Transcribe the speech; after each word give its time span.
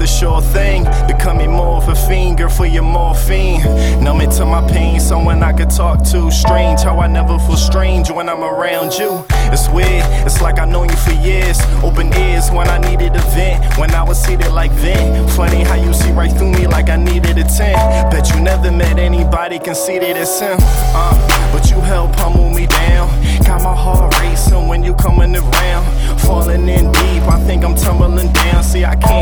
was 0.00 0.10
a 0.10 0.18
sure 0.18 0.40
thing. 0.40 0.84
Becoming 1.06 1.50
more 1.50 1.76
of 1.76 1.88
a 1.88 1.94
finger 1.94 2.48
for 2.48 2.66
your 2.66 2.82
morphine. 2.82 3.62
Numbing 4.02 4.30
to 4.30 4.44
my 4.44 4.66
pain, 4.70 5.00
someone 5.00 5.42
I 5.42 5.52
could 5.52 5.70
talk 5.70 6.02
to. 6.10 6.30
Strange 6.30 6.80
how 6.82 6.98
I 6.98 7.06
never 7.06 7.38
feel 7.38 7.56
strange 7.56 8.10
when 8.10 8.28
I'm 8.28 8.42
around 8.42 8.92
you. 8.94 9.24
It's 9.52 9.68
weird, 9.68 10.04
it's 10.26 10.40
like 10.40 10.58
I 10.58 10.64
know 10.64 10.84
you 10.84 10.96
for 10.96 11.12
years. 11.12 11.58
Open 11.82 12.12
ears 12.14 12.50
when 12.50 12.68
I 12.68 12.78
needed 12.78 13.16
a 13.16 13.22
vent. 13.34 13.78
When 13.78 13.90
I 13.90 14.02
was 14.02 14.22
seated 14.22 14.52
like 14.52 14.74
then. 14.76 15.28
Funny 15.30 15.64
how 15.64 15.74
you 15.74 15.92
see 15.92 16.12
right 16.12 16.32
through 16.32 16.52
me 16.52 16.66
like 16.66 16.88
I 16.88 16.96
needed 16.96 17.38
a 17.38 17.44
10. 17.44 18.10
Bet 18.10 18.30
you 18.30 18.40
never 18.40 18.70
met 18.70 18.98
anybody 18.98 19.58
conceited 19.58 20.16
as 20.16 20.40
him. 20.40 20.58
Uh, 20.94 21.14
but 21.52 21.70
you 21.70 21.80
help 21.80 22.14
humble 22.14 22.50
me 22.50 22.66
down. 22.66 23.08
Got 23.44 23.62
my 23.62 23.74
heart 23.74 24.18
racing 24.20 24.68
when 24.68 24.82
you 24.82 24.94
coming 24.94 25.34
around. 25.34 26.20
Falling 26.20 26.68
in 26.68 26.92
deep, 26.92 27.22
I 27.24 27.42
think 27.46 27.64
I'm 27.64 27.74
tumbling 27.74 28.32
down. 28.32 28.62
See, 28.62 28.84
I 28.84 28.94
can't 28.94 29.19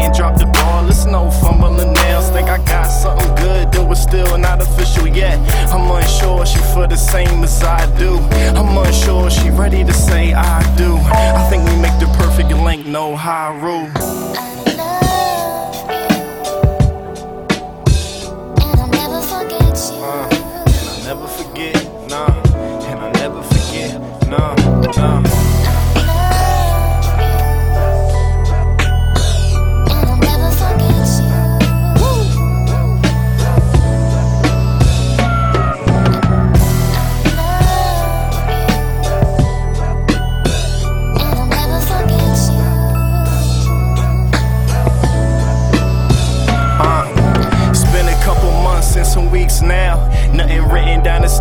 yet. 5.19 5.39
I'm 5.73 5.91
unsure 5.91 6.47
she 6.47 6.59
for 6.73 6.87
the 6.87 6.97
same 6.97 7.43
as 7.43 7.63
I 7.63 7.85
do. 7.99 8.19
I'm 8.59 8.77
unsure 8.79 9.31
she 9.31 9.51
ready 9.51 9.85
to 9.85 9.93
say 9.93 10.33
I 10.33 10.63
do. 10.77 10.97
I 10.97 11.47
think 11.51 11.69
we 11.69 11.77
make 11.77 11.99
the 11.99 12.07
perfect 12.19 12.51
link, 12.51 12.87
no 12.87 13.17
high 13.17 13.53
rule. 13.59 13.91
Uh, 13.91 14.47
and 18.63 18.81
I 18.81 18.87
never 19.01 19.21
forget, 19.33 19.77
you. 19.91 20.05
And 20.71 20.87
I'll 20.91 21.03
never 21.11 21.29
forget, 21.41 21.75
nah, 22.09 22.31
and 22.89 22.99
I 23.01 23.11
never 23.23 23.43
forget, 23.43 24.01
nah, 24.29 24.55
nah. 24.97 25.58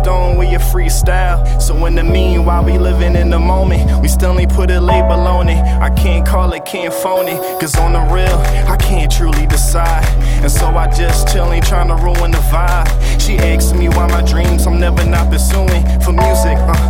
Stone 0.08 0.38
with 0.38 0.50
your 0.50 0.60
freestyle. 0.72 1.38
So 1.60 1.84
in 1.84 1.94
the 1.94 2.02
meanwhile, 2.02 2.64
we 2.64 2.78
living 2.78 3.14
in 3.14 3.28
the 3.28 3.38
moment. 3.38 4.00
We 4.00 4.08
still 4.08 4.38
ain't 4.38 4.50
put 4.50 4.70
a 4.70 4.80
label 4.80 5.20
on 5.36 5.50
it. 5.50 5.60
I 5.60 5.90
can't 5.90 6.26
call 6.26 6.54
it, 6.54 6.64
can't 6.64 6.94
phone 6.94 7.28
it. 7.28 7.38
Cause 7.60 7.76
on 7.76 7.92
the 7.92 8.00
real, 8.16 8.38
I 8.72 8.78
can't 8.78 9.12
truly 9.12 9.46
decide. 9.46 10.06
And 10.42 10.50
so 10.50 10.66
I 10.68 10.86
just 10.90 11.28
chill, 11.28 11.52
ain't 11.52 11.66
trying 11.66 11.88
to 11.88 11.96
ruin 11.96 12.30
the 12.30 12.42
vibe. 12.48 12.88
She 13.20 13.36
asks 13.36 13.74
me 13.74 13.90
why 13.90 14.06
my 14.08 14.22
dreams 14.22 14.66
I'm 14.66 14.80
never 14.80 15.04
not 15.04 15.30
pursuing 15.30 15.84
for 16.00 16.12
music. 16.12 16.56
Uh, 16.56 16.87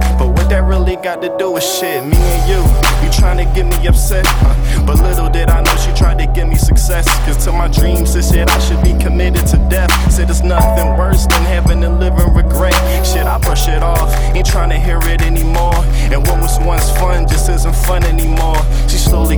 that 0.59 0.65
really 0.65 0.97
got 0.97 1.23
to 1.23 1.31
do 1.39 1.53
with 1.53 1.63
shit? 1.63 2.03
Me 2.05 2.17
and 2.17 2.43
you, 2.51 2.59
you 3.05 3.13
trying 3.13 3.39
to 3.39 3.47
get 3.55 3.67
me 3.67 3.87
upset. 3.87 4.27
Uh, 4.27 4.85
but 4.85 4.99
little 5.01 5.29
did 5.29 5.51
I 5.51 5.63
know 5.63 5.77
she 5.77 5.93
tried 5.95 6.19
to 6.19 6.27
give 6.27 6.49
me 6.49 6.57
success. 6.57 7.07
Cause 7.25 7.45
to 7.45 7.53
my 7.53 7.69
dreams, 7.69 8.15
this 8.15 8.33
shit 8.33 8.51
I 8.51 8.59
should 8.59 8.83
be 8.83 8.93
committed 8.99 9.47
to 9.49 9.59
death. 9.71 9.91
Said 10.11 10.27
there's 10.27 10.43
nothing 10.43 10.99
worse 10.99 11.27
than 11.27 11.43
having 11.43 11.81
to 11.83 11.91
live 11.91 12.15
in 12.19 12.35
regret. 12.35 12.75
Shit, 13.07 13.27
I 13.27 13.39
brush 13.39 13.69
it 13.69 13.85
off, 13.85 14.13
ain't 14.35 14.47
trying 14.47 14.71
to 14.71 14.79
hear 14.79 14.99
it 15.03 15.23
anymore. 15.23 15.79
And 16.11 16.27
what 16.27 16.41
was 16.41 16.59
once 16.61 16.91
fun 16.99 17.29
just 17.29 17.49
isn't 17.49 17.77
fun 17.87 18.03
anymore. 18.03 18.59
She 18.89 18.99
slowly 18.99 19.37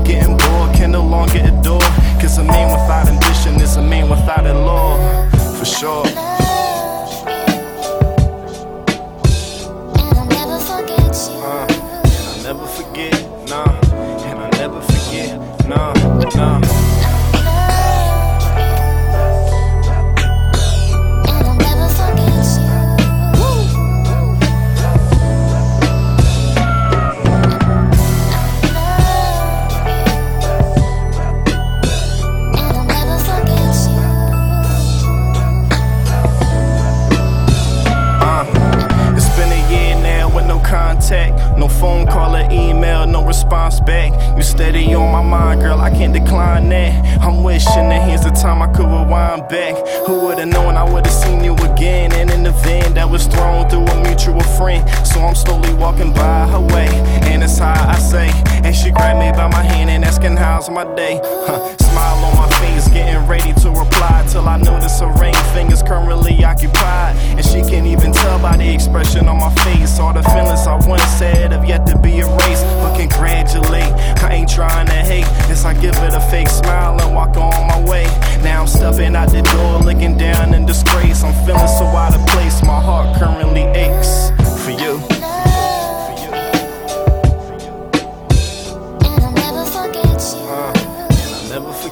phone 41.80 42.06
call 42.06 42.36
or 42.36 42.46
email, 42.52 43.06
no 43.06 43.24
response 43.24 43.80
back. 43.80 44.12
You 44.36 44.42
steady 44.42 44.92
on 44.92 45.10
my 45.10 45.22
mind, 45.22 45.62
girl, 45.62 45.80
I 45.80 45.90
can't 45.90 46.12
decline 46.12 46.68
that. 46.68 47.22
I'm 47.22 47.42
wishing 47.42 47.88
that 47.88 48.06
here's 48.06 48.22
the 48.22 48.30
time 48.30 48.60
I 48.60 48.66
could 48.66 48.84
rewind 48.84 49.48
back. 49.48 49.74
Who 50.06 50.26
would've 50.26 50.46
known 50.46 50.76
I 50.76 50.84
would've 50.84 51.10
seen 51.10 51.42
you 51.42 51.54
again? 51.54 52.12
And 52.12 52.30
in 52.30 52.42
the 52.42 52.52
van 52.52 52.92
that 52.94 53.08
was 53.08 53.26
thrown 53.26 53.68
through 53.70 53.86
a 53.86 54.02
mutual 54.02 54.42
friend. 54.58 54.86
So 55.06 55.20
I'm 55.20 55.34
slowly 55.34 55.72
walking 55.72 56.12
by 56.12 56.46
her 56.48 56.60
way, 56.60 56.88
and 57.32 57.42
it's 57.42 57.58
how 57.58 57.88
I 57.88 57.98
say. 57.98 58.28
And 58.62 58.76
she 58.76 58.90
grabbed 58.90 59.18
me 59.18 59.32
by 59.32 59.48
my 59.48 59.62
hand 59.62 59.88
and 59.88 60.04
asking 60.04 60.36
how's 60.36 60.68
my 60.68 60.84
day. 60.94 61.18
Huh, 61.22 61.76
smile 61.78 62.24
on 62.26 62.36
my 62.36 62.48
face, 62.60 62.88
getting 62.88 63.26
ready 63.26 63.54
to 63.62 63.70
reply 63.70 64.26
till 64.28 64.46
I 64.46 64.58
notice 64.58 65.00
her 65.00 65.10
ring 65.18 65.34
fingers 65.54 65.82
currently 65.82 66.44
occupied. 66.44 67.16
And 67.38 67.44
she 67.44 67.62
can't 67.62 67.86
even 67.86 68.12
tell 68.12 68.38
by 68.38 68.58
the 68.58 68.68
expression 68.74 69.28
on 69.28 69.38
my 69.40 69.52
face. 69.64 69.69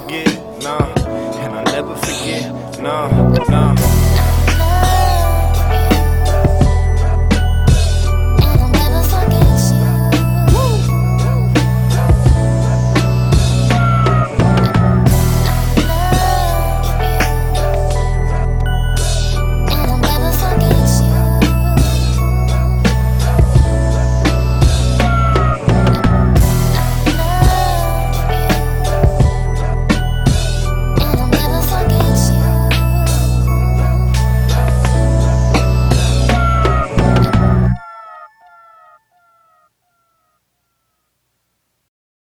Forget, 0.08 0.62
nah, 0.62 0.86
and 1.38 1.54
I 1.54 1.64
never 1.64 1.94
forget, 1.96 2.80
nah, 2.80 3.08
nah. 3.48 3.57